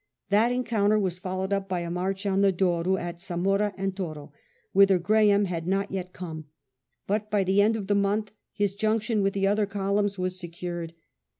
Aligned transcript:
That 0.29 0.51
encounter 0.51 0.97
was 0.97 1.19
followed 1.19 1.53
up 1.53 1.69
by 1.69 1.81
a 1.81 1.91
march 1.91 2.25
on 2.25 2.41
the 2.41 2.51
Douro 2.51 2.97
at 2.97 3.21
Zamora 3.21 3.71
and 3.77 3.95
Tore, 3.95 4.31
whither 4.71 4.97
Graham 4.97 5.45
had 5.45 5.67
not 5.67 5.91
yet 5.91 6.11
come; 6.11 6.45
but 7.05 7.29
by 7.29 7.43
the 7.43 7.61
end 7.61 7.77
of 7.77 7.85
the 7.85 7.93
month 7.93 8.31
his 8.51 8.73
junction 8.73 9.21
with 9.21 9.33
the 9.33 9.45
other 9.45 9.67
columns 9.67 10.17
was 10.17 10.39
secured. 10.39 10.93